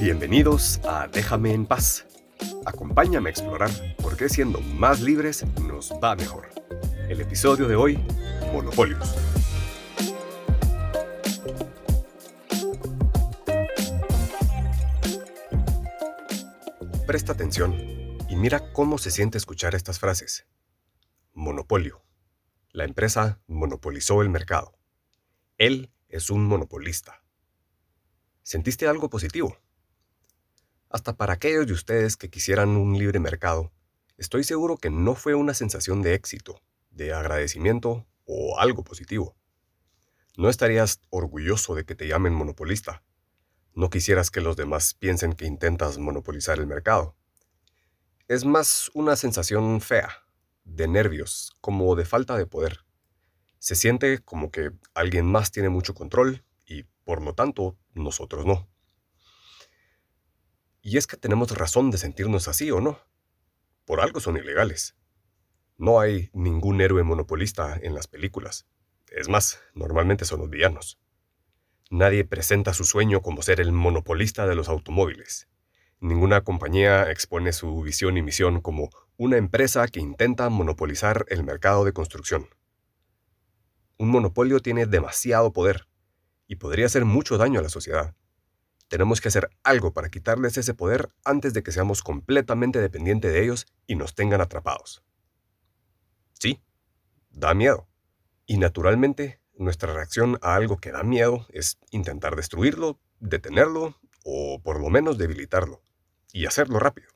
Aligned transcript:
Bienvenidos 0.00 0.80
a 0.84 1.06
Déjame 1.06 1.52
en 1.52 1.66
paz. 1.66 2.06
Acompáñame 2.64 3.28
a 3.28 3.30
explorar 3.30 3.70
por 4.02 4.16
qué 4.16 4.28
siendo 4.28 4.60
más 4.60 5.00
libres 5.00 5.44
nos 5.66 5.92
va 6.02 6.16
mejor. 6.16 6.48
El 7.08 7.20
episodio 7.20 7.68
de 7.68 7.76
hoy, 7.76 7.98
Monopolios. 8.52 9.16
Presta 17.06 17.32
atención 17.32 17.97
mira 18.38 18.72
cómo 18.72 18.98
se 18.98 19.10
siente 19.10 19.36
escuchar 19.36 19.74
estas 19.74 19.98
frases. 19.98 20.46
Monopolio. 21.34 22.04
La 22.70 22.84
empresa 22.84 23.40
monopolizó 23.48 24.22
el 24.22 24.28
mercado. 24.28 24.78
Él 25.56 25.90
es 26.08 26.30
un 26.30 26.46
monopolista. 26.46 27.24
¿Sentiste 28.44 28.86
algo 28.86 29.10
positivo? 29.10 29.58
Hasta 30.88 31.16
para 31.16 31.32
aquellos 31.32 31.66
de 31.66 31.72
ustedes 31.72 32.16
que 32.16 32.30
quisieran 32.30 32.68
un 32.68 32.96
libre 32.96 33.18
mercado, 33.18 33.72
estoy 34.16 34.44
seguro 34.44 34.76
que 34.76 34.88
no 34.88 35.16
fue 35.16 35.34
una 35.34 35.52
sensación 35.52 36.00
de 36.00 36.14
éxito, 36.14 36.62
de 36.90 37.12
agradecimiento 37.12 38.06
o 38.24 38.60
algo 38.60 38.84
positivo. 38.84 39.36
No 40.36 40.48
estarías 40.48 41.00
orgulloso 41.10 41.74
de 41.74 41.84
que 41.84 41.96
te 41.96 42.06
llamen 42.06 42.34
monopolista. 42.34 43.02
No 43.74 43.90
quisieras 43.90 44.30
que 44.30 44.40
los 44.40 44.56
demás 44.56 44.94
piensen 44.94 45.32
que 45.32 45.44
intentas 45.44 45.98
monopolizar 45.98 46.60
el 46.60 46.68
mercado. 46.68 47.16
Es 48.28 48.44
más 48.44 48.90
una 48.92 49.16
sensación 49.16 49.80
fea, 49.80 50.10
de 50.64 50.86
nervios, 50.86 51.56
como 51.62 51.96
de 51.96 52.04
falta 52.04 52.36
de 52.36 52.44
poder. 52.44 52.84
Se 53.58 53.74
siente 53.74 54.18
como 54.18 54.50
que 54.50 54.70
alguien 54.92 55.24
más 55.24 55.50
tiene 55.50 55.70
mucho 55.70 55.94
control 55.94 56.44
y, 56.66 56.82
por 57.04 57.22
lo 57.22 57.34
tanto, 57.34 57.78
nosotros 57.94 58.44
no. 58.44 58.68
Y 60.82 60.98
es 60.98 61.06
que 61.06 61.16
tenemos 61.16 61.56
razón 61.56 61.90
de 61.90 61.96
sentirnos 61.96 62.48
así 62.48 62.70
o 62.70 62.82
no. 62.82 63.00
Por 63.86 64.02
algo 64.02 64.20
son 64.20 64.36
ilegales. 64.36 64.94
No 65.78 65.98
hay 65.98 66.28
ningún 66.34 66.82
héroe 66.82 67.04
monopolista 67.04 67.78
en 67.80 67.94
las 67.94 68.08
películas. 68.08 68.66
Es 69.10 69.30
más, 69.30 69.58
normalmente 69.72 70.26
son 70.26 70.40
los 70.40 70.50
villanos. 70.50 71.00
Nadie 71.88 72.26
presenta 72.26 72.74
su 72.74 72.84
sueño 72.84 73.22
como 73.22 73.40
ser 73.40 73.58
el 73.58 73.72
monopolista 73.72 74.46
de 74.46 74.54
los 74.54 74.68
automóviles. 74.68 75.48
Ninguna 76.00 76.42
compañía 76.42 77.10
expone 77.10 77.52
su 77.52 77.82
visión 77.82 78.16
y 78.16 78.22
misión 78.22 78.60
como 78.60 78.90
una 79.16 79.36
empresa 79.36 79.88
que 79.88 79.98
intenta 79.98 80.48
monopolizar 80.48 81.26
el 81.28 81.42
mercado 81.42 81.84
de 81.84 81.92
construcción. 81.92 82.48
Un 83.98 84.10
monopolio 84.10 84.60
tiene 84.60 84.86
demasiado 84.86 85.52
poder 85.52 85.88
y 86.46 86.56
podría 86.56 86.86
hacer 86.86 87.04
mucho 87.04 87.36
daño 87.36 87.58
a 87.58 87.64
la 87.64 87.68
sociedad. 87.68 88.14
Tenemos 88.86 89.20
que 89.20 89.26
hacer 89.26 89.50
algo 89.64 89.92
para 89.92 90.08
quitarles 90.08 90.56
ese 90.56 90.72
poder 90.72 91.10
antes 91.24 91.52
de 91.52 91.64
que 91.64 91.72
seamos 91.72 92.02
completamente 92.02 92.80
dependientes 92.80 93.32
de 93.32 93.42
ellos 93.42 93.66
y 93.88 93.96
nos 93.96 94.14
tengan 94.14 94.40
atrapados. 94.40 95.02
Sí, 96.32 96.62
da 97.30 97.54
miedo. 97.54 97.88
Y 98.46 98.58
naturalmente, 98.58 99.40
nuestra 99.54 99.92
reacción 99.92 100.38
a 100.42 100.54
algo 100.54 100.76
que 100.78 100.92
da 100.92 101.02
miedo 101.02 101.46
es 101.50 101.80
intentar 101.90 102.36
destruirlo, 102.36 103.00
detenerlo 103.18 103.96
o 104.24 104.62
por 104.62 104.80
lo 104.80 104.90
menos 104.90 105.18
debilitarlo. 105.18 105.82
Y 106.32 106.46
hacerlo 106.46 106.78
rápido. 106.78 107.08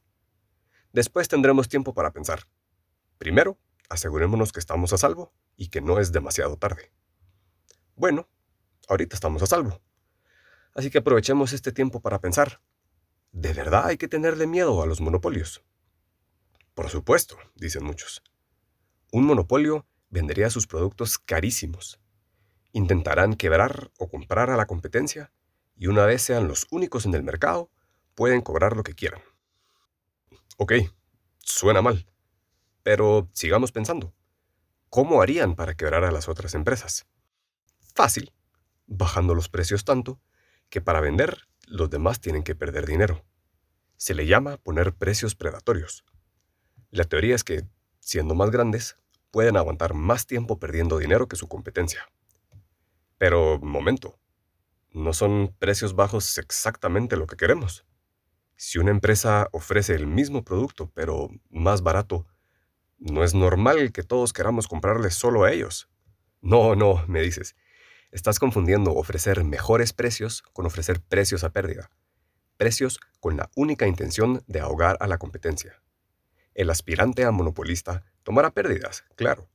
Después 0.93 1.29
tendremos 1.29 1.69
tiempo 1.69 1.95
para 1.95 2.13
pensar. 2.13 2.49
Primero, 3.19 3.59
asegurémonos 3.89 4.53
que 4.53 4.61
estamos 4.61 4.93
a 4.93 4.99
salvo 4.99 5.33
y 5.57 5.69
que 5.69 5.81
no 5.81 5.99
es 5.99 6.13
demasiado 6.13 6.57
tarde. 6.57 6.93
Bueno, 7.95 8.29
ahorita 8.89 9.15
estamos 9.15 9.43
a 9.43 9.47
salvo 9.47 9.81
Así 10.75 10.91
que 10.91 10.99
aprovechemos 10.99 11.53
este 11.53 11.73
tiempo 11.73 12.01
para 12.01 12.21
pensar. 12.21 12.63
¿De 13.31 13.53
verdad 13.53 13.87
hay 13.87 13.99
que 13.99 14.09
tenerle 14.09 14.47
miedo 14.47 14.83
a 14.83 14.87
los 14.87 15.01
monopolios? 15.01 15.63
Por 16.75 16.89
supuesto, 16.89 17.37
dicen 17.55 17.85
muchos. 17.85 18.23
Un 19.11 19.25
monopolio 19.27 19.87
vendería 20.09 20.49
sus 20.49 20.67
productos 20.67 21.19
carísimos. 21.19 22.01
Intentarán 22.73 23.35
quebrar 23.35 23.91
o 23.99 24.09
comprar 24.09 24.49
a 24.49 24.57
la 24.57 24.67
competencia 24.67 25.31
y 25.77 25.89
una 25.89 26.07
vez 26.07 26.23
sean 26.23 26.49
los 26.49 26.67
únicos 26.71 27.05
en 27.05 27.15
el 27.15 27.23
mercado, 27.23 27.71
pueden 28.15 28.41
cobrar 28.41 28.77
lo 28.77 28.83
que 28.83 28.95
quieran. 28.95 29.21
Ok, 30.57 30.73
suena 31.39 31.83
mal. 31.83 32.07
Pero 32.83 33.29
sigamos 33.33 33.73
pensando. 33.73 34.13
¿Cómo 34.91 35.23
harían 35.23 35.55
para 35.55 35.75
quebrar 35.75 36.05
a 36.05 36.13
las 36.13 36.29
otras 36.29 36.55
empresas? 36.55 37.07
Fácil, 37.95 38.33
bajando 38.87 39.35
los 39.35 39.49
precios 39.49 39.85
tanto 39.85 40.21
que 40.69 40.81
para 40.81 41.01
vender 41.01 41.49
los 41.67 41.91
demás 41.91 42.21
tienen 42.21 42.43
que 42.43 42.55
perder 42.55 42.87
dinero. 42.87 43.25
Se 43.97 44.15
le 44.15 44.27
llama 44.27 44.57
poner 44.57 44.95
precios 44.95 45.35
predatorios. 45.35 46.05
La 46.91 47.05
teoría 47.05 47.35
es 47.35 47.45
que, 47.45 47.65
siendo 48.01 48.35
más 48.35 48.51
grandes, 48.51 48.97
pueden 49.31 49.57
aguantar 49.57 49.95
más 49.95 50.27
tiempo 50.27 50.59
perdiendo 50.59 50.99
dinero 50.99 51.29
que 51.29 51.37
su 51.37 51.49
competencia. 51.49 52.07
Pero, 53.17 53.59
momento, 53.61 54.19
no 54.91 55.13
son 55.15 55.55
precios 55.59 55.95
bajos 55.95 56.37
exactamente 56.39 57.17
lo 57.17 57.27
que 57.27 57.37
queremos. 57.37 57.87
Si 58.65 58.79
una 58.79 58.93
empresa 58.93 59.49
ofrece 59.51 59.93
el 59.97 60.07
mismo 60.07 60.45
producto 60.45 60.89
pero 60.95 61.31
más 61.51 61.83
barato, 61.83 62.29
no 62.97 63.25
es 63.25 63.35
normal 63.35 63.91
que 63.91 64.05
todos 64.05 64.33
queramos 64.33 64.69
comprarles 64.69 65.15
solo 65.15 65.43
a 65.43 65.51
ellos. 65.51 65.91
No, 66.43 66.77
no, 66.77 67.05
me 67.09 67.23
dices, 67.23 67.57
Estás 68.13 68.39
confundiendo 68.39 68.95
ofrecer 68.95 69.43
mejores 69.43 69.93
precios 69.93 70.43
con 70.53 70.65
ofrecer 70.65 71.01
precios 71.01 71.43
a 71.43 71.51
pérdida. 71.51 71.91
Precios 72.57 73.01
con 73.19 73.37
la 73.37 73.51
única 73.57 73.89
intención 73.89 74.45
de 74.47 74.61
ahogar 74.61 74.97
a 75.01 75.09
la 75.09 75.19
competencia. 75.19 75.83
El 76.55 76.71
aspirante 76.71 77.25
a 77.25 77.33
monopolista 77.33 78.05
tomará 78.23 78.53
pérdidas, 78.53 79.05
claro, 79.17 79.51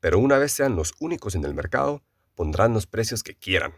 pero 0.00 0.18
una 0.18 0.36
vez 0.36 0.50
sean 0.50 0.74
los 0.74 0.94
únicos 0.98 1.36
en 1.36 1.44
el 1.44 1.54
mercado, 1.54 2.02
pondrán 2.34 2.74
los 2.74 2.88
precios 2.88 3.22
que 3.22 3.36
quieran. 3.36 3.74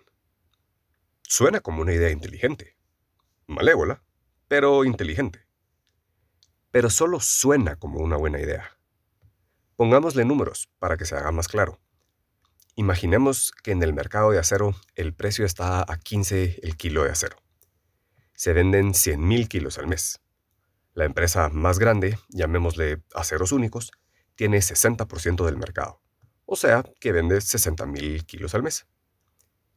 Suena 1.21 1.61
como 1.61 1.83
una 1.83 1.93
idea 1.93 2.09
inteligente. 2.09 2.79
Malévola, 3.47 4.03
pero 4.51 4.85
inteligente. 4.85 5.47
Pero 6.73 6.91
solo 6.91 7.21
suena 7.21 7.77
como 7.77 8.01
una 8.01 8.17
buena 8.17 8.41
idea. 8.41 8.77
Pongámosle 9.77 10.25
números 10.25 10.69
para 10.81 10.97
que 10.97 11.05
se 11.05 11.15
haga 11.15 11.31
más 11.31 11.47
claro. 11.47 11.79
Imaginemos 12.75 13.53
que 13.63 13.71
en 13.71 13.81
el 13.85 13.93
mercado 13.93 14.33
de 14.33 14.41
acero 14.41 14.75
el 14.97 15.15
precio 15.15 15.47
está 15.47 15.83
a 15.83 15.97
15 15.97 16.59
el 16.65 16.77
kilo 16.77 17.05
de 17.05 17.13
acero. 17.13 17.37
Se 18.35 18.53
venden 18.53 18.89
100.000 18.89 19.47
kilos 19.47 19.79
al 19.79 19.87
mes. 19.87 20.21
La 20.95 21.05
empresa 21.05 21.49
más 21.51 21.79
grande, 21.79 22.19
llamémosle 22.31 23.05
Aceros 23.15 23.53
Únicos, 23.53 23.93
tiene 24.35 24.59
60% 24.59 25.45
del 25.45 25.59
mercado, 25.59 26.03
o 26.45 26.57
sea 26.57 26.83
que 26.99 27.13
vende 27.13 27.37
60.000 27.37 28.27
kilos 28.27 28.57
al 28.57 28.65
mes. 28.65 28.89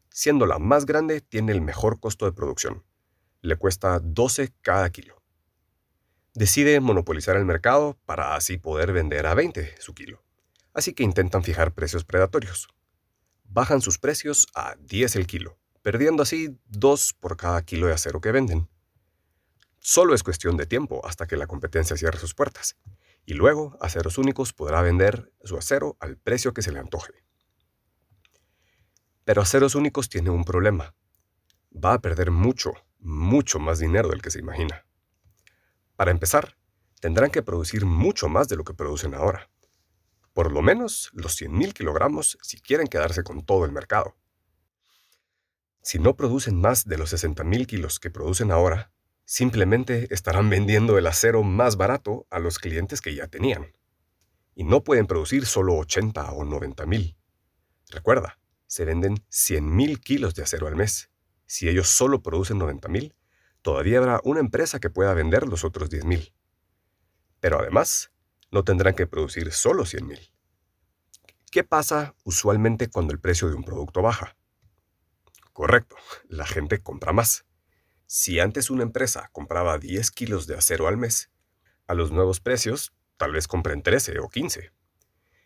Siendo 0.10 0.48
la 0.48 0.58
más 0.58 0.88
grande, 0.88 1.22
tiene 1.22 1.52
el 1.52 1.62
mejor 1.62 2.00
costo 2.00 2.26
de 2.26 2.32
producción. 2.32 2.84
Le 3.44 3.56
cuesta 3.56 4.00
12 4.00 4.52
cada 4.62 4.90
kilo. 4.90 5.22
Decide 6.34 6.80
monopolizar 6.80 7.38
el 7.38 7.46
mercado 7.46 8.00
para 8.08 8.36
así 8.36 8.58
poder 8.58 8.92
vender 8.92 9.28
a 9.28 9.36
20 9.36 9.76
su 9.80 9.94
kilo. 9.94 10.24
Así 10.74 10.96
que 10.96 11.04
intentan 11.04 11.44
fijar 11.44 11.76
precios 11.76 12.04
predatorios 12.04 12.68
bajan 13.54 13.82
sus 13.82 14.00
precios 14.00 14.48
a 14.56 14.76
10 14.80 15.16
el 15.16 15.28
kilo, 15.28 15.58
perdiendo 15.84 16.24
así 16.24 16.60
2 16.66 17.14
por 17.20 17.38
cada 17.38 17.62
kilo 17.62 17.88
de 17.88 17.94
acero 17.94 18.20
que 18.20 18.32
venden. 18.32 18.68
Solo 19.80 20.16
es 20.16 20.24
cuestión 20.24 20.58
de 20.58 20.66
tiempo 20.66 21.06
hasta 21.06 21.28
que 21.28 21.38
la 21.38 21.46
competencia 21.46 21.96
cierre 21.96 22.18
sus 22.18 22.34
puertas, 22.34 22.78
y 23.26 23.36
luego 23.36 23.78
Aceros 23.80 24.18
Únicos 24.18 24.54
podrá 24.54 24.82
vender 24.82 25.32
su 25.44 25.56
acero 25.58 25.98
al 26.00 26.18
precio 26.18 26.54
que 26.54 26.62
se 26.62 26.72
le 26.72 26.80
antoje. 26.80 27.14
Pero 29.24 29.42
Aceros 29.42 29.76
Únicos 29.76 30.10
tiene 30.10 30.32
un 30.32 30.44
problema. 30.44 30.96
Va 31.74 31.94
a 31.94 32.02
perder 32.02 32.32
mucho, 32.32 32.74
mucho 33.04 33.60
más 33.60 33.80
dinero 33.80 34.10
del 34.10 34.22
que 34.22 34.32
se 34.32 34.40
imagina. 34.40 34.86
Para 35.96 36.12
empezar, 36.12 36.58
tendrán 37.00 37.30
que 37.30 37.44
producir 37.44 37.86
mucho 37.86 38.30
más 38.30 38.48
de 38.48 38.56
lo 38.56 38.64
que 38.64 38.74
producen 38.74 39.14
ahora 39.14 39.50
por 40.34 40.52
lo 40.52 40.62
menos 40.62 41.12
los 41.14 41.40
100.000 41.40 41.74
kilogramos 41.74 42.38
si 42.42 42.60
quieren 42.60 42.88
quedarse 42.88 43.24
con 43.24 43.46
todo 43.46 43.66
el 43.66 43.72
mercado. 43.72 44.18
Si 45.82 46.00
no 46.00 46.16
producen 46.16 46.60
más 46.60 46.86
de 46.86 46.98
los 46.98 47.14
60.000 47.14 47.66
kilos 47.68 48.00
que 48.00 48.10
producen 48.10 48.52
ahora, 48.52 48.92
simplemente 49.26 50.14
estarán 50.14 50.50
vendiendo 50.50 50.98
el 50.98 51.08
acero 51.08 51.44
más 51.44 51.78
barato 51.78 52.26
a 52.30 52.40
los 52.40 52.58
clientes 52.58 53.00
que 53.02 53.14
ya 53.14 53.28
tenían. 53.28 53.74
Y 54.56 54.64
no 54.64 54.84
pueden 54.84 55.08
producir 55.08 55.46
solo 55.46 55.76
80 55.76 56.32
o 56.32 56.44
90.000. 56.46 57.16
Recuerda, 57.90 58.40
se 58.66 58.86
venden 58.86 59.18
100.000 59.30 60.00
kilos 60.00 60.36
de 60.36 60.44
acero 60.44 60.68
al 60.68 60.76
mes. 60.76 61.12
Si 61.46 61.70
ellos 61.70 61.88
solo 61.88 62.22
producen 62.22 62.60
90.000, 62.60 63.16
todavía 63.62 64.00
habrá 64.00 64.22
una 64.24 64.40
empresa 64.40 64.80
que 64.80 64.90
pueda 64.90 65.14
vender 65.14 65.48
los 65.48 65.64
otros 65.64 65.90
10.000. 65.90 66.34
Pero 67.40 67.60
además, 67.60 68.12
no 68.52 68.64
tendrán 68.64 68.96
que 68.96 69.08
producir 69.08 69.52
solo 69.52 69.84
100.000. 69.84 70.32
¿Qué 71.52 71.64
pasa 71.64 72.16
usualmente 72.24 72.90
cuando 72.90 73.14
el 73.14 73.20
precio 73.20 73.50
de 73.50 73.56
un 73.56 73.64
producto 73.64 74.02
baja? 74.02 74.36
Correcto, 75.54 75.96
la 76.28 76.48
gente 76.48 76.82
compra 76.82 77.14
más. 77.14 77.46
Si 78.08 78.40
antes 78.40 78.70
una 78.70 78.84
empresa 78.84 79.30
compraba 79.32 79.78
10 79.78 80.12
kilos 80.12 80.48
de 80.48 80.56
acero 80.56 80.88
al 80.88 80.98
mes, 80.98 81.30
a 81.88 81.94
los 81.94 82.12
nuevos 82.12 82.40
precios 82.40 82.94
tal 83.18 83.34
vez 83.34 83.48
compren 83.48 83.84
13 83.84 84.20
o 84.20 84.30
15. 84.30 84.72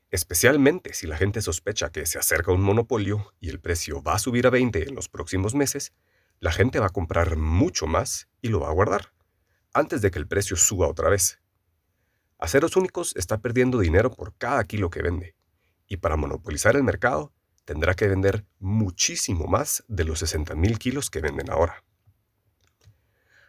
Especialmente 0.09 0.93
si 0.93 1.05
la 1.05 1.17
gente 1.17 1.41
sospecha 1.41 1.91
que 1.91 2.05
se 2.05 2.17
acerca 2.17 2.53
un 2.53 2.61
monopolio 2.61 3.33
y 3.41 3.49
el 3.49 3.59
precio 3.59 4.01
va 4.01 4.13
a 4.13 4.19
subir 4.19 4.47
a 4.47 4.49
20 4.49 4.87
en 4.87 4.95
los 4.95 5.09
próximos 5.09 5.53
meses, 5.53 5.93
la 6.39 6.51
gente 6.51 6.79
va 6.79 6.87
a 6.87 6.91
comprar 6.91 7.35
mucho 7.35 7.87
más 7.87 8.29
y 8.41 8.47
lo 8.47 8.61
va 8.61 8.69
a 8.69 8.73
guardar, 8.73 9.11
antes 9.73 10.01
de 10.01 10.09
que 10.11 10.19
el 10.19 10.27
precio 10.27 10.55
suba 10.55 10.87
otra 10.87 11.09
vez. 11.09 11.41
Aceros 12.39 12.77
Únicos 12.77 13.15
está 13.15 13.39
perdiendo 13.39 13.79
dinero 13.79 14.11
por 14.11 14.33
cada 14.37 14.63
kilo 14.63 14.89
que 14.89 15.01
vende, 15.01 15.35
y 15.87 15.97
para 15.97 16.15
monopolizar 16.15 16.75
el 16.75 16.83
mercado 16.83 17.33
tendrá 17.65 17.93
que 17.95 18.07
vender 18.07 18.45
muchísimo 18.59 19.47
más 19.47 19.83
de 19.89 20.05
los 20.05 20.23
60.000 20.23 20.77
kilos 20.77 21.09
que 21.09 21.19
venden 21.19 21.51
ahora. 21.51 21.83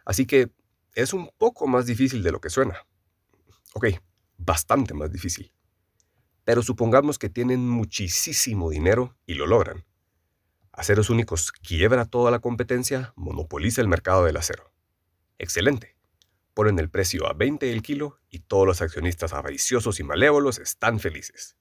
Así 0.03 0.25
que 0.25 0.51
es 0.93 1.13
un 1.13 1.29
poco 1.37 1.67
más 1.67 1.85
difícil 1.85 2.21
de 2.21 2.31
lo 2.31 2.41
que 2.41 2.49
suena. 2.49 2.85
Ok, 3.73 3.85
bastante 4.37 4.93
más 4.93 5.09
difícil. 5.11 5.53
Pero 6.49 6.63
supongamos 6.63 7.19
que 7.19 7.29
tienen 7.29 7.69
muchísimo 7.69 8.71
dinero 8.71 9.15
y 9.27 9.35
lo 9.35 9.45
logran. 9.45 9.85
Aceros 10.71 11.11
Únicos 11.11 11.51
quiebra 11.51 12.05
toda 12.05 12.31
la 12.31 12.39
competencia, 12.39 13.13
monopoliza 13.15 13.81
el 13.81 13.87
mercado 13.87 14.25
del 14.25 14.35
acero. 14.35 14.73
Excelente. 15.37 15.95
Ponen 16.55 16.79
el 16.79 16.89
precio 16.89 17.27
a 17.27 17.33
20 17.33 17.71
el 17.71 17.83
kilo 17.83 18.19
y 18.31 18.39
todos 18.39 18.65
los 18.65 18.81
accionistas 18.81 19.31
avariciosos 19.31 19.99
y 19.99 20.03
malévolos 20.03 20.57
están 20.57 20.99
felices. 20.99 21.55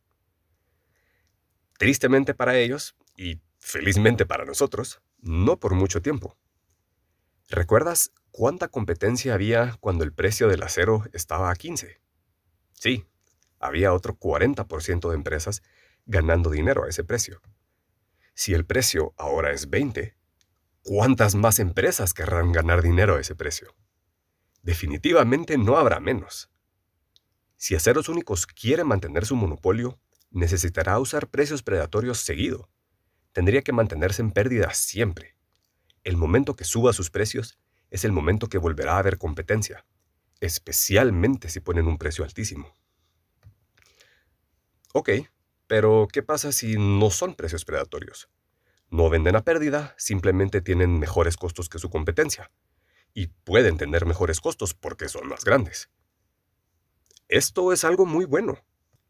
Tristemente 1.76 2.32
para 2.32 2.56
ellos, 2.56 2.96
y 3.14 3.42
felizmente 3.58 4.24
para 4.24 4.46
nosotros, 4.46 5.02
no 5.18 5.60
por 5.60 5.74
mucho 5.74 6.00
tiempo. 6.00 6.38
¿Recuerdas 7.50 8.10
cuánta 8.30 8.68
competencia 8.68 9.34
había 9.34 9.76
cuando 9.80 10.04
el 10.04 10.14
precio 10.14 10.48
del 10.48 10.62
acero 10.62 11.04
estaba 11.12 11.50
a 11.50 11.56
15? 11.56 12.00
Sí, 12.72 13.04
había 13.58 13.92
otro 13.92 14.18
40% 14.18 15.08
de 15.08 15.14
empresas 15.14 15.62
ganando 16.06 16.50
dinero 16.50 16.84
a 16.84 16.88
ese 16.88 17.04
precio. 17.04 17.40
Si 18.34 18.54
el 18.54 18.64
precio 18.64 19.14
ahora 19.16 19.52
es 19.52 19.68
20, 19.68 20.16
¿cuántas 20.82 21.34
más 21.34 21.58
empresas 21.58 22.14
querrán 22.14 22.52
ganar 22.52 22.82
dinero 22.82 23.16
a 23.16 23.20
ese 23.20 23.34
precio? 23.34 23.74
Definitivamente 24.62 25.58
no 25.58 25.76
habrá 25.76 26.00
menos. 26.00 26.50
Si 27.56 27.74
Aceros 27.74 28.08
Únicos 28.08 28.46
quiere 28.46 28.84
mantener 28.84 29.26
su 29.26 29.34
monopolio, 29.34 29.98
necesitará 30.30 30.98
usar 30.98 31.28
precios 31.28 31.62
predatorios 31.62 32.18
seguido. 32.18 32.70
Tendría 33.32 33.62
que 33.62 33.72
mantenerse 33.72 34.22
en 34.22 34.30
pérdida 34.30 34.72
siempre. 34.74 35.36
El 36.04 36.16
momento 36.16 36.54
que 36.54 36.64
suba 36.64 36.92
sus 36.92 37.10
precios 37.10 37.58
es 37.90 38.04
el 38.04 38.12
momento 38.12 38.48
que 38.48 38.58
volverá 38.58 38.94
a 38.94 38.98
haber 38.98 39.18
competencia, 39.18 39.84
especialmente 40.40 41.48
si 41.48 41.60
ponen 41.60 41.86
un 41.86 41.98
precio 41.98 42.24
altísimo. 42.24 42.72
Ok, 44.98 45.10
pero 45.68 46.08
¿qué 46.12 46.24
pasa 46.24 46.50
si 46.50 46.76
no 46.76 47.10
son 47.10 47.36
precios 47.36 47.64
predatorios? 47.64 48.28
No 48.90 49.08
venden 49.08 49.36
a 49.36 49.44
pérdida, 49.44 49.94
simplemente 49.96 50.60
tienen 50.60 50.98
mejores 50.98 51.36
costos 51.36 51.68
que 51.68 51.78
su 51.78 51.88
competencia. 51.88 52.50
Y 53.14 53.28
pueden 53.28 53.76
tener 53.76 54.06
mejores 54.06 54.40
costos 54.40 54.74
porque 54.74 55.08
son 55.08 55.28
más 55.28 55.44
grandes. 55.44 55.88
Esto 57.28 57.72
es 57.72 57.84
algo 57.84 58.06
muy 58.06 58.24
bueno 58.24 58.58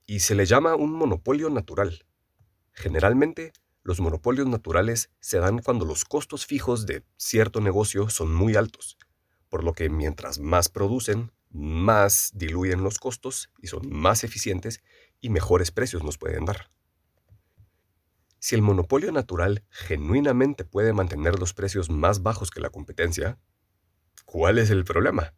y 0.05 0.21
se 0.21 0.35
le 0.35 0.45
llama 0.45 0.75
un 0.75 0.93
monopolio 0.93 1.49
natural. 1.49 2.05
Generalmente, 2.73 3.55
los 3.83 3.99
monopolios 3.99 4.47
naturales 4.47 5.09
se 5.21 5.39
dan 5.39 5.61
cuando 5.61 5.87
los 5.87 6.05
costos 6.05 6.45
fijos 6.45 6.85
de 6.85 7.03
cierto 7.17 7.63
negocio 7.63 8.11
son 8.11 8.35
muy 8.35 8.57
altos, 8.57 8.99
por 9.49 9.65
lo 9.65 9.73
que 9.73 9.89
mientras 9.89 10.39
más 10.39 10.69
producen, 10.69 11.33
más 11.51 12.33
diluyen 12.35 12.83
los 12.83 12.99
costos 12.99 13.51
y 13.61 13.69
son 13.69 13.89
más 13.91 14.25
eficientes 14.25 14.83
y 15.21 15.31
mejores 15.31 15.71
precios 15.71 16.03
nos 16.05 16.19
pueden 16.19 16.45
dar. 16.45 16.71
Si 18.41 18.55
el 18.55 18.63
monopolio 18.63 19.11
natural 19.11 19.65
genuinamente 19.71 20.65
puede 20.65 20.93
mantener 20.93 21.39
los 21.39 21.55
precios 21.55 21.91
más 21.91 22.23
bajos 22.23 22.51
que 22.51 22.61
la 22.61 22.71
competencia, 22.71 23.39
¿cuál 24.25 24.59
es 24.59 24.71
el 24.71 24.85
problema? 24.85 25.35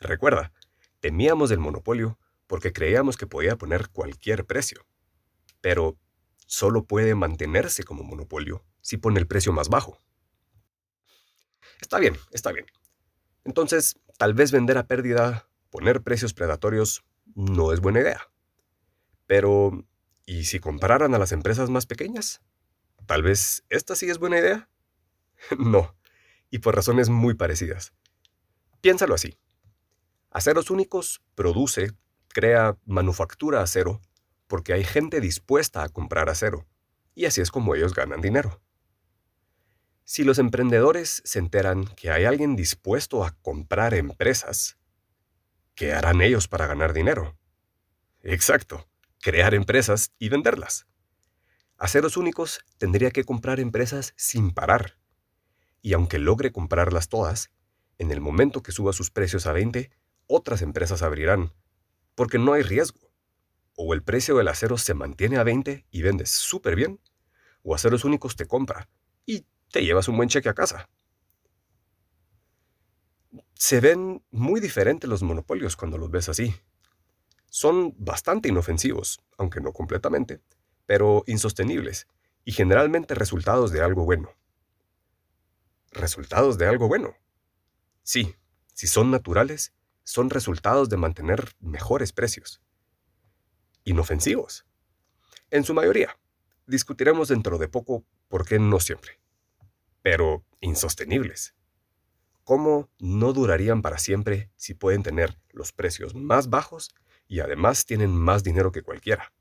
Recuerda, 0.00 0.52
temíamos 1.00 1.50
el 1.52 1.58
monopolio 1.58 2.18
porque 2.48 2.72
creíamos 2.72 3.16
que 3.16 3.26
podía 3.26 3.56
poner 3.56 3.90
cualquier 3.90 4.44
precio. 4.44 4.84
Pero 5.60 5.96
solo 6.46 6.84
puede 6.84 7.14
mantenerse 7.14 7.84
como 7.84 8.02
monopolio 8.02 8.64
si 8.80 8.96
pone 8.96 9.20
el 9.20 9.28
precio 9.28 9.52
más 9.52 9.68
bajo. 9.68 9.98
Está 11.80 11.98
bien, 11.98 12.16
está 12.32 12.52
bien. 12.52 12.66
Entonces, 13.44 13.98
tal 14.22 14.34
vez 14.34 14.52
vender 14.52 14.78
a 14.78 14.86
pérdida, 14.86 15.48
poner 15.68 16.00
precios 16.00 16.32
predatorios, 16.32 17.04
no 17.34 17.72
es 17.72 17.80
buena 17.80 18.02
idea. 18.02 18.30
Pero, 19.26 19.84
¿y 20.26 20.44
si 20.44 20.60
compararan 20.60 21.12
a 21.12 21.18
las 21.18 21.32
empresas 21.32 21.70
más 21.70 21.86
pequeñas? 21.86 22.40
Tal 23.06 23.24
vez 23.24 23.64
esta 23.68 23.96
sí 23.96 24.08
es 24.08 24.18
buena 24.18 24.38
idea. 24.38 24.68
no, 25.58 25.96
y 26.50 26.60
por 26.60 26.76
razones 26.76 27.08
muy 27.08 27.34
parecidas. 27.34 27.94
Piénsalo 28.80 29.16
así. 29.16 29.36
Aceros 30.30 30.70
Únicos 30.70 31.20
produce, 31.34 31.90
crea, 32.28 32.78
manufactura 32.84 33.60
acero 33.60 34.00
porque 34.46 34.72
hay 34.72 34.84
gente 34.84 35.20
dispuesta 35.20 35.82
a 35.82 35.88
comprar 35.88 36.28
acero, 36.28 36.64
y 37.16 37.24
así 37.24 37.40
es 37.40 37.50
como 37.50 37.74
ellos 37.74 37.92
ganan 37.92 38.20
dinero. 38.20 38.60
Si 40.04 40.24
los 40.24 40.38
emprendedores 40.38 41.22
se 41.24 41.38
enteran 41.38 41.86
que 41.96 42.10
hay 42.10 42.24
alguien 42.24 42.56
dispuesto 42.56 43.24
a 43.24 43.36
comprar 43.42 43.94
empresas, 43.94 44.78
¿qué 45.74 45.92
harán 45.92 46.20
ellos 46.20 46.48
para 46.48 46.66
ganar 46.66 46.92
dinero? 46.92 47.38
Exacto 48.22 48.88
crear 49.22 49.54
empresas 49.54 50.12
y 50.18 50.28
venderlas. 50.28 50.86
Aceros 51.78 52.16
Únicos 52.16 52.60
tendría 52.76 53.12
que 53.12 53.24
comprar 53.24 53.60
empresas 53.60 54.14
sin 54.16 54.50
parar. 54.50 54.98
Y 55.80 55.94
aunque 55.94 56.18
logre 56.18 56.52
comprarlas 56.52 57.08
todas, 57.08 57.50
en 57.98 58.10
el 58.10 58.20
momento 58.20 58.62
que 58.62 58.72
suba 58.72 58.92
sus 58.92 59.10
precios 59.12 59.46
a 59.46 59.52
20, 59.52 59.90
otras 60.26 60.60
empresas 60.60 61.02
abrirán, 61.02 61.52
porque 62.16 62.38
no 62.38 62.52
hay 62.52 62.62
riesgo. 62.62 63.12
O 63.76 63.94
el 63.94 64.02
precio 64.02 64.36
del 64.36 64.48
acero 64.48 64.76
se 64.76 64.92
mantiene 64.92 65.38
a 65.38 65.44
20 65.44 65.86
y 65.88 66.02
vendes 66.02 66.30
súper 66.30 66.74
bien, 66.74 67.00
o 67.62 67.76
Aceros 67.76 68.04
Únicos 68.04 68.34
te 68.34 68.46
compra 68.46 68.88
y 69.24 69.46
te 69.72 69.82
llevas 69.82 70.06
un 70.06 70.16
buen 70.16 70.28
cheque 70.28 70.48
a 70.48 70.54
casa. 70.54 70.88
Se 73.54 73.80
ven 73.80 74.22
muy 74.30 74.60
diferentes 74.60 75.08
los 75.08 75.22
monopolios 75.22 75.76
cuando 75.76 75.98
los 75.98 76.10
ves 76.10 76.28
así. 76.28 76.54
Son 77.46 77.94
bastante 77.96 78.48
inofensivos, 78.48 79.20
aunque 79.38 79.60
no 79.60 79.72
completamente, 79.72 80.40
pero 80.86 81.24
insostenibles 81.26 82.06
y 82.44 82.52
generalmente 82.52 83.14
resultados 83.14 83.72
de 83.72 83.82
algo 83.82 84.04
bueno. 84.04 84.30
¿Resultados 85.90 86.58
de 86.58 86.66
algo 86.66 86.86
bueno? 86.86 87.14
Sí, 88.02 88.34
si 88.74 88.86
son 88.86 89.10
naturales, 89.10 89.72
son 90.04 90.28
resultados 90.28 90.88
de 90.90 90.96
mantener 90.98 91.54
mejores 91.60 92.12
precios. 92.12 92.60
Inofensivos. 93.84 94.66
En 95.50 95.64
su 95.64 95.72
mayoría. 95.72 96.16
Discutiremos 96.66 97.28
dentro 97.28 97.58
de 97.58 97.68
poco 97.68 98.04
por 98.28 98.46
qué 98.46 98.58
no 98.58 98.78
siempre. 98.78 99.21
Pero 100.02 100.44
insostenibles. 100.60 101.54
¿Cómo 102.44 102.90
no 102.98 103.32
durarían 103.32 103.82
para 103.82 103.98
siempre 103.98 104.50
si 104.56 104.74
pueden 104.74 105.02
tener 105.02 105.38
los 105.52 105.72
precios 105.72 106.14
más 106.14 106.50
bajos 106.50 106.90
y 107.32 107.40
además 107.40 107.86
tienen 107.86 108.10
más 108.10 108.42
dinero 108.42 108.72
que 108.72 108.82
cualquiera. 108.82 109.32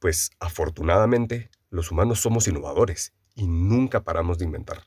Pues 0.00 0.32
afortunadamente 0.38 1.50
los 1.70 1.90
humanos 1.90 2.20
somos 2.20 2.46
innovadores 2.46 3.14
y 3.34 3.46
nunca 3.46 4.04
paramos 4.04 4.36
de 4.36 4.44
inventar. 4.44 4.86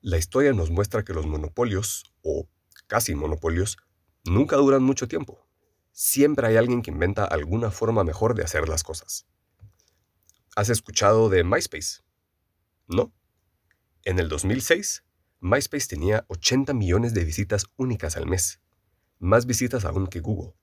La 0.00 0.18
historia 0.18 0.52
nos 0.52 0.70
muestra 0.70 1.04
que 1.04 1.12
los 1.12 1.24
monopolios, 1.24 2.12
o 2.22 2.48
casi 2.88 3.14
monopolios, 3.14 3.76
nunca 4.24 4.56
duran 4.56 4.82
mucho 4.82 5.06
tiempo. 5.06 5.46
Siempre 5.92 6.48
hay 6.48 6.56
alguien 6.56 6.82
que 6.82 6.90
inventa 6.90 7.24
alguna 7.24 7.70
forma 7.70 8.02
mejor 8.02 8.34
de 8.34 8.42
hacer 8.42 8.68
las 8.68 8.82
cosas. 8.82 9.24
¿Has 10.56 10.68
escuchado 10.68 11.28
de 11.28 11.44
MySpace? 11.44 12.02
¿No? 12.88 13.12
En 14.06 14.20
el 14.20 14.28
2006, 14.28 15.02
MySpace 15.40 15.88
tenía 15.88 16.24
80 16.28 16.72
millones 16.74 17.12
de 17.12 17.24
visitas 17.24 17.66
únicas 17.76 18.16
al 18.16 18.26
mes 18.26 18.60
más 19.18 19.46
visitas 19.46 19.84
aún 19.84 20.06
que 20.06 20.20
Google. 20.20 20.54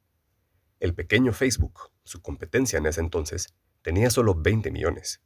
El 0.80 0.94
pequeño 0.94 1.34
Facebook, 1.34 1.92
su 2.06 2.22
competencia 2.22 2.78
en 2.78 2.86
ese 2.86 3.02
entonces, 3.02 3.54
tenía 3.82 4.10
solo 4.10 4.34
20 4.34 4.72
millones. 4.72 5.22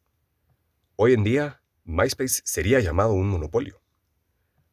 Hoy 0.95 1.13
en 1.13 1.23
día, 1.23 1.61
MySpace 1.83 2.41
sería 2.43 2.79
llamado 2.79 3.13
un 3.13 3.29
monopolio. 3.29 3.83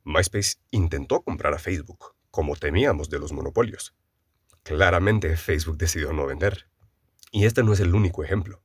MySpace 0.04 0.56
intentó 0.70 1.22
comprar 1.22 1.52
a 1.52 1.58
Facebook, 1.58 2.14
como 2.30 2.56
temíamos 2.56 3.10
de 3.10 3.18
los 3.18 3.34
monopolios. 3.34 3.94
claramente 4.62 5.36
Facebook 5.36 5.76
decidió 5.76 6.14
no 6.14 6.24
vender. 6.24 6.70
Y 7.30 7.44
este 7.44 7.62
no 7.62 7.74
es 7.74 7.80
el 7.80 7.94
único 7.94 8.24
ejemplo. 8.24 8.63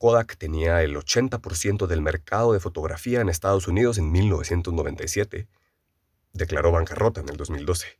Kodak 0.00 0.38
tenía 0.38 0.82
el 0.82 0.96
80% 0.96 1.86
del 1.86 2.00
mercado 2.00 2.54
de 2.54 2.60
fotografía 2.60 3.20
en 3.20 3.28
Estados 3.28 3.68
Unidos 3.68 3.98
en 3.98 4.10
1997. 4.10 5.46
Declaró 6.32 6.72
bancarrota 6.72 7.20
en 7.20 7.28
el 7.28 7.36
2012. 7.36 7.98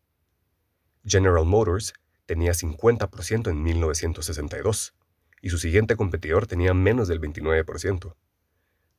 General 1.05 1.45
Motors 1.45 1.93
tenía 2.25 2.53
50% 2.53 3.51
en 3.51 3.63
1962 3.63 4.95
y 5.43 5.51
su 5.51 5.59
siguiente 5.59 5.95
competidor 5.95 6.47
tenía 6.47 6.73
menos 6.73 7.07
del 7.07 7.21
29%. 7.21 8.17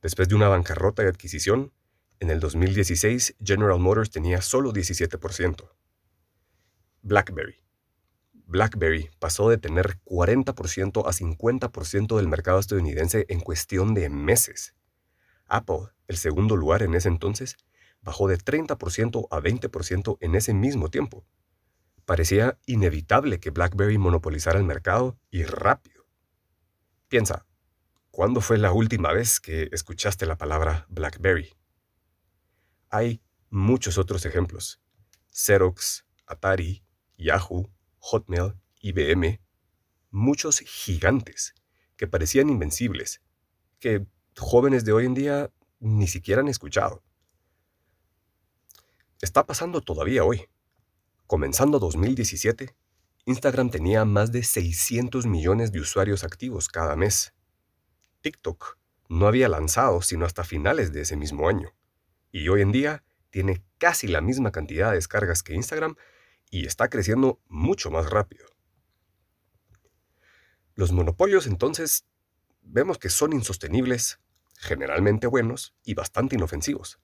Después 0.04 0.30
de 0.30 0.36
una 0.36 0.50
bancarrota 0.50 1.02
de 1.02 1.10
adquisición, 1.10 1.74
en 2.20 2.30
el 2.30 2.40
2016 2.40 3.36
General 3.44 3.80
Motors 3.80 4.12
tenía 4.12 4.44
solo 4.44 4.72
17%. 4.72 5.72
BlackBerry. 7.02 7.64
BlackBerry 8.52 9.10
pasó 9.18 9.48
de 9.48 9.58
tener 9.58 9.98
40% 10.04 11.08
a 11.08 11.14
50% 11.14 12.18
del 12.18 12.28
mercado 12.28 12.60
estadounidense 12.60 13.26
en 13.30 13.40
cuestión 13.40 13.94
de 13.94 14.10
meses. 14.10 14.76
Apple, 15.48 15.88
el 16.10 16.18
segundo 16.18 16.58
lugar 16.58 16.84
en 16.84 16.94
ese 16.94 17.08
entonces, 17.08 17.56
bajó 18.02 18.28
de 18.28 18.38
30% 18.38 19.28
a 19.32 19.40
20% 19.40 20.18
en 20.20 20.36
ese 20.36 20.54
mismo 20.54 20.90
tiempo. 20.90 21.26
Parecía 22.04 22.60
inevitable 22.66 23.40
que 23.40 23.52
BlackBerry 23.52 23.98
monopolizara 23.98 24.60
el 24.60 24.66
mercado 24.66 25.18
y 25.30 25.44
rápido. 25.46 26.06
Piensa, 27.08 27.46
¿cuándo 28.10 28.42
fue 28.42 28.58
la 28.58 28.74
última 28.74 29.14
vez 29.14 29.40
que 29.40 29.70
escuchaste 29.72 30.26
la 30.26 30.38
palabra 30.38 30.88
BlackBerry? 30.90 31.56
Hay 32.90 33.22
muchos 33.50 33.98
otros 33.98 34.26
ejemplos. 34.26 34.82
Xerox, 35.32 36.06
Atari, 36.26 36.84
Yahoo, 37.18 37.72
Hotmail, 38.02 38.56
IBM, 38.82 39.40
muchos 40.10 40.60
gigantes 40.60 41.56
que 41.96 42.08
parecían 42.08 42.50
invencibles, 42.50 43.22
que 43.80 44.06
jóvenes 44.38 44.84
de 44.84 44.92
hoy 44.92 45.06
en 45.06 45.14
día 45.14 45.52
ni 45.80 46.08
siquiera 46.08 46.42
han 46.42 46.48
escuchado. 46.48 47.04
Está 49.22 49.46
pasando 49.46 49.82
todavía 49.82 50.24
hoy. 50.24 50.48
Comenzando 51.28 51.78
2017, 51.78 52.76
Instagram 53.26 53.70
tenía 53.70 54.04
más 54.04 54.32
de 54.32 54.42
600 54.42 55.28
millones 55.28 55.72
de 55.72 55.80
usuarios 55.80 56.24
activos 56.24 56.68
cada 56.70 56.96
mes. 56.96 57.34
TikTok 58.22 58.78
no 59.10 59.28
había 59.28 59.48
lanzado 59.48 60.02
sino 60.02 60.26
hasta 60.26 60.44
finales 60.44 60.92
de 60.92 61.02
ese 61.02 61.16
mismo 61.18 61.48
año, 61.48 61.70
y 62.32 62.48
hoy 62.50 62.62
en 62.62 62.72
día 62.72 63.04
tiene 63.30 63.64
casi 63.78 64.08
la 64.08 64.22
misma 64.22 64.52
cantidad 64.52 64.90
de 64.90 64.96
descargas 64.96 65.44
que 65.44 65.54
Instagram 65.54 65.96
y 66.52 66.68
está 66.68 66.90
creciendo 66.90 67.40
mucho 67.48 67.90
más 67.90 68.10
rápido. 68.10 68.46
Los 70.76 70.92
monopolios 70.92 71.48
entonces 71.48 72.06
vemos 72.62 73.00
que 73.00 73.10
son 73.10 73.34
insostenibles, 73.34 74.20
generalmente 74.58 75.28
buenos 75.28 75.74
y 75.84 75.96
bastante 75.96 76.36
inofensivos. 76.36 77.00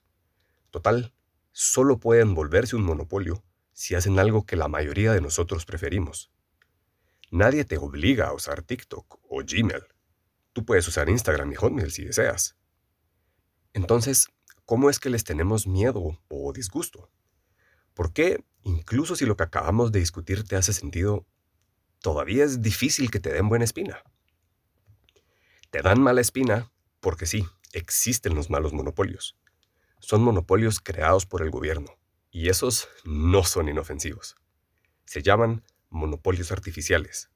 Total, 0.70 1.16
solo 1.52 1.98
pueden 1.98 2.36
volverse 2.36 2.76
un 2.76 2.84
monopolio 2.84 3.44
si 3.74 3.96
hacen 3.96 4.20
algo 4.20 4.46
que 4.46 4.58
la 4.58 4.68
mayoría 4.68 5.14
de 5.14 5.22
nosotros 5.22 5.66
preferimos. 5.66 6.32
Nadie 7.32 7.66
te 7.66 7.78
obliga 7.78 8.28
a 8.28 8.34
usar 8.34 8.64
TikTok 8.64 9.20
o 9.30 9.42
Gmail. 9.44 9.84
Tú 10.54 10.66
puedes 10.66 10.88
usar 10.88 11.10
Instagram 11.10 11.52
y 11.52 11.56
Hotmail 11.56 11.92
si 11.92 12.04
deseas. 12.04 12.58
Entonces, 13.74 14.28
¿cómo 14.66 14.90
es 14.90 15.00
que 15.00 15.10
les 15.10 15.24
tenemos 15.24 15.68
miedo 15.68 16.20
o 16.28 16.54
disgusto? 16.54 17.12
¿Por 17.94 18.14
qué, 18.14 18.44
incluso 18.68 19.16
si 19.16 19.26
lo 19.26 19.38
que 19.38 19.44
acabamos 19.44 19.92
de 19.92 20.00
discutir 20.00 20.44
te 20.44 20.58
hace 20.58 20.74
sentido, 20.74 21.26
todavía 22.02 22.44
es 22.44 22.62
difícil 22.62 23.10
que 23.10 23.22
te 23.22 23.32
den 23.32 23.48
buena 23.48 23.66
espina? 23.66 24.04
Te 25.72 25.82
dan 25.82 26.02
mala 26.02 26.22
espina 26.22 26.70
porque 27.00 27.26
sí, 27.26 27.46
existen 27.72 28.36
los 28.36 28.50
malos 28.50 28.74
monopolios. 28.74 29.38
Son 30.00 30.22
monopolios 30.22 30.82
creados 30.82 31.26
por 31.26 31.42
el 31.42 31.50
gobierno, 31.50 31.98
y 32.30 32.50
esos 32.50 32.90
no 33.06 33.44
son 33.44 33.70
inofensivos. 33.70 34.36
Se 35.06 35.24
llaman 35.24 35.64
monopolios 35.90 36.52
artificiales. 36.52 37.30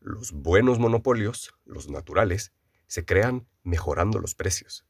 Los 0.00 0.30
buenos 0.30 0.78
monopolios, 0.78 1.54
los 1.64 1.90
naturales, 1.90 2.52
se 2.86 3.04
crean 3.04 3.48
mejorando 3.64 4.20
los 4.20 4.34
precios. 4.36 4.86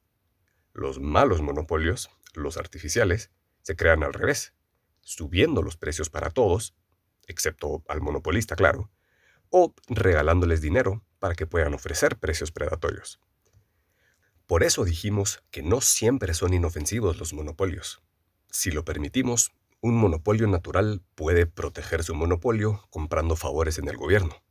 Los 0.75 1.01
malos 1.01 1.41
monopolios, 1.41 2.11
los 2.35 2.59
artificiales, 2.59 3.31
se 3.63 3.75
crean 3.75 4.03
al 4.03 4.13
revés, 4.13 4.55
subiendo 5.03 5.63
los 5.63 5.77
precios 5.77 6.11
para 6.11 6.31
todos, 6.31 6.75
excepto 7.27 7.85
al 7.89 8.01
monopolista, 8.01 8.57
claro, 8.57 8.91
o 9.51 9.75
regalándoles 9.89 10.61
dinero 10.61 11.05
para 11.19 11.35
que 11.35 11.47
puedan 11.47 11.75
ofrecer 11.75 12.19
precios 12.19 12.51
predatorios. 12.51 13.21
Por 14.47 14.63
eso 14.65 14.85
dijimos 14.85 15.43
que 15.51 15.63
no 15.63 15.81
siempre 15.81 16.35
son 16.35 16.55
inofensivos 16.55 17.19
los 17.19 17.33
monopolios. 17.33 18.03
Si 18.51 18.71
lo 18.71 18.85
permitimos, 18.85 19.53
un 19.81 19.97
monopolio 19.97 20.47
natural 20.47 21.03
puede 21.15 21.47
proteger 21.47 22.05
su 22.05 22.15
monopolio 22.15 22.87
comprando 22.91 23.37
favores 23.37 23.79
en 23.79 23.89
el 23.89 23.97
gobierno. 23.97 24.43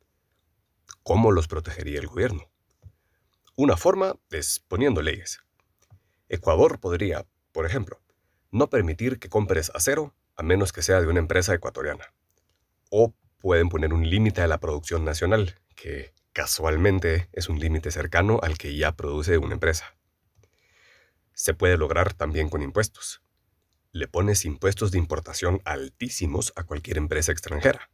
¿Cómo 1.04 1.32
los 1.32 1.48
protegería 1.48 2.00
el 2.00 2.08
gobierno? 2.08 2.50
Una 3.56 3.78
forma 3.78 4.16
es 4.30 4.60
poniendo 4.68 5.02
leyes. 5.02 5.40
Ecuador 6.30 6.80
podría, 6.80 7.26
por 7.52 7.66
ejemplo, 7.66 8.02
no 8.52 8.70
permitir 8.70 9.20
que 9.20 9.30
compres 9.30 9.72
acero 9.74 10.14
a 10.42 10.44
menos 10.44 10.74
que 10.74 10.82
sea 10.82 11.00
de 11.00 11.08
una 11.08 11.20
empresa 11.20 11.54
ecuatoriana. 11.54 12.16
O 12.90 13.14
pueden 13.38 13.70
poner 13.70 13.94
un 13.94 14.10
límite 14.10 14.42
a 14.42 14.48
la 14.48 14.60
producción 14.60 15.06
nacional, 15.06 15.60
que 15.76 16.16
casualmente 16.34 17.30
es 17.32 17.48
un 17.48 17.60
límite 17.60 17.92
cercano 17.92 18.40
al 18.42 18.58
que 18.58 18.76
ya 18.76 18.94
produce 18.94 19.38
una 19.38 19.54
empresa. 19.54 19.96
Se 21.34 21.54
puede 21.54 21.78
lograr 21.78 22.16
también 22.16 22.50
con 22.50 22.64
impuestos. 22.64 23.22
Le 23.92 24.08
pones 24.08 24.44
impuestos 24.44 24.92
de 24.92 24.98
importación 24.98 25.62
altísimos 25.64 26.54
a 26.56 26.64
cualquier 26.64 26.98
empresa 26.98 27.32
extranjera. 27.32 27.92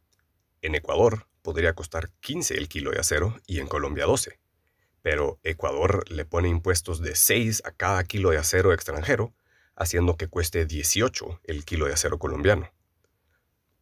En 0.62 0.74
Ecuador 0.74 1.28
podría 1.42 1.74
costar 1.74 2.08
15 2.20 2.56
el 2.56 2.70
kilo 2.70 2.92
de 2.92 3.00
acero 3.00 3.38
y 3.46 3.60
en 3.60 3.66
Colombia 3.66 4.06
12. 4.06 4.40
Pero 5.02 5.38
Ecuador 5.42 6.10
le 6.10 6.24
pone 6.24 6.48
impuestos 6.48 7.02
de 7.02 7.14
6 7.14 7.64
a 7.66 7.72
cada 7.72 8.04
kilo 8.04 8.30
de 8.30 8.38
acero 8.38 8.72
extranjero 8.72 9.34
haciendo 9.78 10.16
que 10.16 10.26
cueste 10.26 10.66
18 10.66 11.40
el 11.44 11.64
kilo 11.64 11.86
de 11.86 11.92
acero 11.92 12.18
colombiano. 12.18 12.70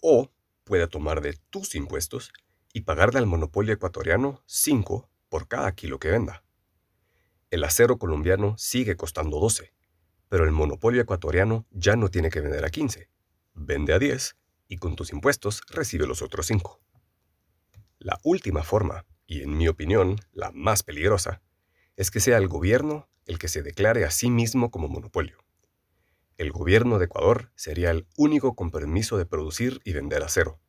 O 0.03 0.31
puede 0.65 0.87
tomar 0.87 1.23
de 1.23 1.39
tus 1.51 1.75
impuestos 1.75 2.33
y 2.73 2.83
pagarle 2.83 3.19
al 3.19 3.27
monopolio 3.27 3.73
ecuatoriano 3.73 4.43
5 4.45 5.09
por 5.31 5.49
cada 5.49 5.73
kilo 5.73 5.99
que 5.99 6.11
venda. 6.11 6.45
El 7.51 7.65
acero 7.65 7.99
colombiano 7.99 8.57
sigue 8.59 8.97
costando 8.97 9.41
12, 9.41 9.73
pero 10.29 10.45
el 10.45 10.53
monopolio 10.53 11.01
ecuatoriano 11.01 11.67
ya 11.71 11.97
no 11.97 12.11
tiene 12.11 12.29
que 12.29 12.41
vender 12.41 12.65
a 12.67 12.71
15, 12.71 13.09
vende 13.55 13.95
a 13.95 13.99
10 13.99 14.37
y 14.69 14.77
con 14.77 14.97
tus 14.97 15.13
impuestos 15.13 15.63
recibe 15.69 16.07
los 16.07 16.21
otros 16.21 16.47
5. 16.47 16.79
La 18.01 18.21
última 18.23 18.63
forma, 18.63 19.07
y 19.27 19.41
en 19.43 19.57
mi 19.57 19.67
opinión 19.67 20.17
la 20.33 20.53
más 20.53 20.83
peligrosa, 20.83 21.41
es 21.97 22.11
que 22.11 22.21
sea 22.21 22.37
el 22.37 22.49
gobierno 22.49 23.09
el 23.25 23.39
que 23.39 23.49
se 23.49 23.63
declare 23.63 24.05
a 24.05 24.11
sí 24.11 24.29
mismo 24.29 24.71
como 24.71 24.89
monopolio 24.89 25.46
el 26.39 26.53
gobierno 26.53 26.99
de 26.99 27.07
Ecuador 27.07 27.51
sería 27.55 27.91
el 27.91 28.07
único 28.17 28.55
con 28.55 28.71
permiso 28.71 29.17
de 29.17 29.25
producir 29.25 29.81
y 29.85 29.93
vender 29.93 30.23
acero. 30.23 30.61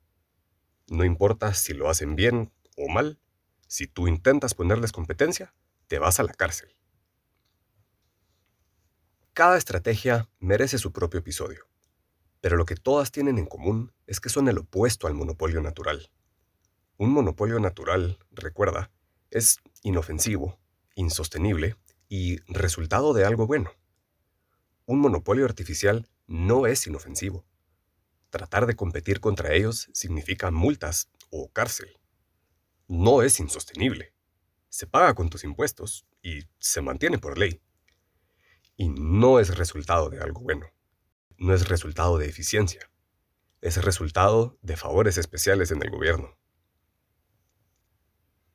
No 0.87 1.03
importa 1.03 1.53
si 1.53 1.73
lo 1.73 1.89
hacen 1.89 2.15
bien 2.15 2.53
o 2.77 2.87
mal, 2.87 3.19
si 3.67 3.87
tú 3.87 4.07
intentas 4.07 4.53
ponerles 4.53 4.93
competencia, 4.93 5.53
te 5.87 5.99
vas 5.99 6.19
a 6.19 6.23
la 6.23 6.33
cárcel. 6.33 6.75
Cada 9.33 9.57
estrategia 9.57 10.29
merece 10.39 10.77
su 10.77 10.93
propio 10.93 11.19
episodio, 11.19 11.67
pero 12.39 12.55
lo 12.55 12.65
que 12.65 12.75
todas 12.75 13.11
tienen 13.11 13.37
en 13.37 13.45
común 13.45 13.91
es 14.07 14.21
que 14.21 14.29
son 14.29 14.47
el 14.47 14.59
opuesto 14.59 15.05
al 15.05 15.13
monopolio 15.15 15.61
natural. 15.61 16.09
Un 16.95 17.11
monopolio 17.11 17.59
natural, 17.59 18.19
recuerda, 18.31 18.89
es 19.31 19.59
inofensivo, 19.83 20.57
insostenible 20.95 21.75
y 22.07 22.37
resultado 22.47 23.13
de 23.13 23.25
algo 23.25 23.45
bueno 23.45 23.76
un 24.87 25.01
monopolio 25.01 25.43
artificial 25.43 26.09
no 26.27 26.65
es 26.65 26.87
inofensivo. 26.87 27.45
Tratar 28.29 28.65
de 28.65 28.77
competir 28.77 29.19
contra 29.19 29.53
ellos 29.53 29.89
significa 29.93 30.49
multas 30.49 31.09
o 31.29 31.51
cárcel. 31.51 31.99
No 32.87 33.21
es 33.21 33.41
insostenible. 33.41 34.13
Se 34.69 34.87
paga 34.87 35.13
con 35.13 35.29
tus 35.29 35.43
impuestos 35.43 36.07
y 36.21 36.39
se 36.57 36.81
mantiene 36.81 37.17
por 37.17 37.37
ley. 37.37 37.61
Y 38.77 38.87
no 38.87 39.41
es 39.41 39.57
resultado 39.57 40.09
de 40.09 40.19
algo 40.19 40.39
bueno. 40.39 40.67
No 41.37 41.53
es 41.53 41.67
resultado 41.67 42.17
de 42.17 42.27
eficiencia. 42.27 42.89
Es 43.59 43.83
resultado 43.83 44.57
de 44.61 44.77
favores 44.77 45.17
especiales 45.17 45.71
en 45.71 45.83
el 45.83 45.89
gobierno. 45.89 46.37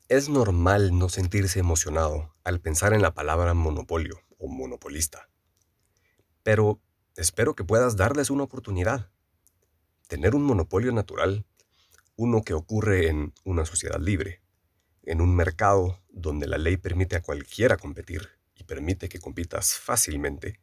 Es 0.08 0.30
normal 0.30 0.98
no 0.98 1.10
sentirse 1.10 1.58
emocionado 1.60 2.34
al 2.42 2.60
pensar 2.60 2.94
en 2.94 3.02
la 3.02 3.12
palabra 3.12 3.52
monopolio 3.52 4.18
o 4.38 4.48
monopolista. 4.48 5.31
Pero 6.42 6.80
espero 7.16 7.54
que 7.54 7.64
puedas 7.64 7.96
darles 7.96 8.30
una 8.30 8.44
oportunidad. 8.44 9.10
Tener 10.08 10.34
un 10.34 10.42
monopolio 10.42 10.92
natural 10.92 11.44
uno 12.16 12.42
que 12.42 12.54
ocurre 12.54 13.08
en 13.08 13.32
una 13.44 13.64
sociedad 13.64 13.98
libre, 13.98 14.42
en 15.02 15.20
un 15.20 15.34
mercado 15.34 16.02
donde 16.10 16.46
la 16.46 16.58
ley 16.58 16.76
permite 16.76 17.16
a 17.16 17.22
cualquiera 17.22 17.76
competir 17.76 18.28
y 18.54 18.64
permite 18.64 19.08
que 19.08 19.18
compitas 19.18 19.74
fácilmente, 19.74 20.60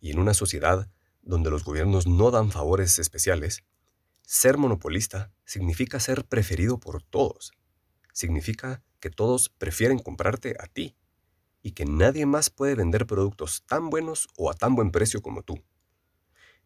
y 0.00 0.10
en 0.10 0.18
una 0.18 0.34
sociedad 0.34 0.88
donde 1.22 1.50
los 1.50 1.64
gobiernos 1.64 2.06
no 2.06 2.30
dan 2.30 2.50
favores 2.50 2.98
especiales, 2.98 3.64
ser 4.22 4.58
monopolista 4.58 5.32
significa 5.44 5.98
ser 5.98 6.24
preferido 6.24 6.78
por 6.78 7.02
todos. 7.02 7.52
Significa 8.12 8.82
que 9.00 9.10
todos 9.10 9.48
prefieren 9.48 9.98
comprarte 9.98 10.56
a 10.60 10.66
ti 10.66 10.96
y 11.66 11.72
que 11.72 11.84
nadie 11.84 12.26
más 12.26 12.48
puede 12.48 12.76
vender 12.76 13.08
productos 13.08 13.64
tan 13.66 13.90
buenos 13.90 14.28
o 14.36 14.52
a 14.52 14.54
tan 14.54 14.76
buen 14.76 14.92
precio 14.92 15.20
como 15.20 15.42
tú. 15.42 15.64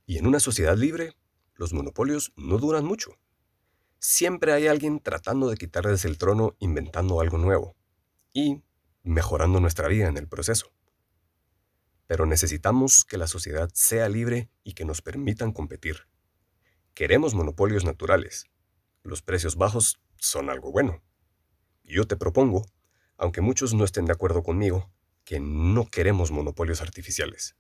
Y 0.05 0.19
en 0.19 0.27
una 0.27 0.41
sociedad 0.41 0.77
libre, 0.77 1.17
los 1.55 1.73
monopolios 1.73 2.35
no 2.37 2.59
duran 2.59 2.85
mucho. 2.85 3.13
Siempre 3.99 4.53
hay 4.53 4.67
alguien 4.67 5.01
tratando 5.01 5.49
de 5.49 5.57
quitarles 5.57 6.05
el 6.05 6.19
trono 6.19 6.55
inventando 6.59 7.19
algo 7.23 7.39
nuevo 7.39 7.79
y 8.35 8.63
mejorando 9.03 9.59
nuestra 9.59 9.89
vida 9.89 10.07
en 10.07 10.19
el 10.19 10.29
proceso. 10.29 10.71
Pero 12.07 12.27
necesitamos 12.27 13.07
que 13.07 13.17
la 13.17 13.27
sociedad 13.27 13.71
sea 13.73 14.07
libre 14.07 14.51
y 14.65 14.75
que 14.75 14.85
nos 14.85 15.01
permitan 15.01 15.53
competir. 15.53 16.09
Queremos 16.93 17.33
monopolios 17.33 17.87
naturales. 17.87 18.51
Los 19.03 19.23
precios 19.23 19.57
bajos 19.57 19.99
son 20.19 20.51
algo 20.51 20.71
bueno. 20.71 21.03
Yo 21.85 22.07
te 22.07 22.19
propongo, 22.19 22.67
aunque 23.21 23.43
muchos 23.43 23.75
no 23.75 23.85
estén 23.85 24.07
de 24.07 24.13
acuerdo 24.13 24.43
conmigo, 24.43 24.91
que 25.25 25.41
no 25.41 25.87
queremos 25.87 26.31
monopolios 26.31 26.81
artificiales. 26.81 27.55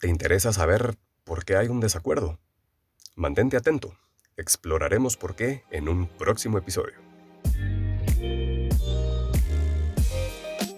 ¿Te 0.00 0.08
interesa 0.08 0.52
saber 0.52 0.96
por 1.22 1.44
qué 1.44 1.56
hay 1.56 1.68
un 1.68 1.78
desacuerdo? 1.78 2.40
Mantente 3.14 3.56
atento. 3.56 3.96
Exploraremos 4.36 5.16
por 5.16 5.36
qué 5.36 5.62
en 5.70 5.88
un 5.88 6.08
próximo 6.08 6.58
episodio. 6.58 6.94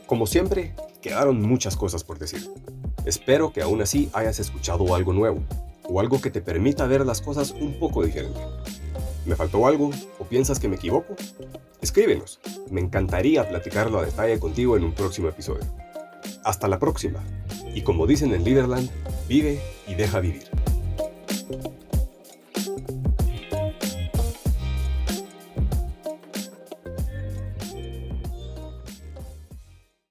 Como 0.06 0.26
siempre, 0.26 0.74
quedaron 1.00 1.40
muchas 1.40 1.74
cosas 1.74 2.04
por 2.04 2.18
decir. 2.18 2.50
Espero 3.06 3.54
que 3.54 3.62
aún 3.62 3.80
así 3.80 4.10
hayas 4.12 4.38
escuchado 4.38 4.94
algo 4.94 5.14
nuevo, 5.14 5.42
o 5.84 5.98
algo 5.98 6.20
que 6.20 6.30
te 6.30 6.42
permita 6.42 6.86
ver 6.86 7.06
las 7.06 7.22
cosas 7.22 7.52
un 7.52 7.78
poco 7.78 8.04
diferente. 8.04 8.38
¿Me 9.24 9.36
faltó 9.36 9.66
algo 9.66 9.90
o 10.18 10.24
piensas 10.24 10.58
que 10.58 10.68
me 10.68 10.76
equivoco? 10.76 11.14
Escríbenos, 11.80 12.40
me 12.70 12.80
encantaría 12.80 13.48
platicarlo 13.48 13.98
a 13.98 14.04
detalle 14.04 14.38
contigo 14.40 14.76
en 14.76 14.84
un 14.84 14.92
próximo 14.92 15.28
episodio. 15.28 15.64
Hasta 16.44 16.68
la 16.68 16.78
próxima, 16.78 17.20
y 17.74 17.82
como 17.82 18.06
dicen 18.06 18.34
en 18.34 18.44
Liderland, 18.44 18.90
vive 19.28 19.60
y 19.86 19.94
deja 19.94 20.20
vivir. 20.20 20.61